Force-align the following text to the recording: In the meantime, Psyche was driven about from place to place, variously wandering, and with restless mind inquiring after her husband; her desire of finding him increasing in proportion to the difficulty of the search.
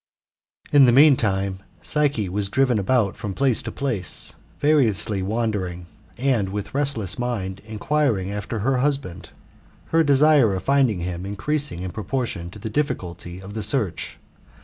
In 0.71 0.85
the 0.85 0.91
meantime, 0.91 1.61
Psyche 1.83 2.27
was 2.27 2.49
driven 2.49 2.79
about 2.79 3.15
from 3.15 3.35
place 3.35 3.61
to 3.61 3.71
place, 3.71 4.33
variously 4.59 5.21
wandering, 5.21 5.85
and 6.17 6.49
with 6.49 6.73
restless 6.73 7.19
mind 7.19 7.61
inquiring 7.67 8.31
after 8.31 8.57
her 8.65 8.77
husband; 8.77 9.29
her 9.89 10.03
desire 10.03 10.55
of 10.55 10.63
finding 10.63 11.01
him 11.01 11.23
increasing 11.23 11.83
in 11.83 11.91
proportion 11.91 12.49
to 12.49 12.57
the 12.57 12.67
difficulty 12.67 13.39
of 13.39 13.53
the 13.53 13.61
search. 13.61 14.17